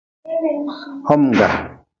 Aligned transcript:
Homga. 1.11 1.49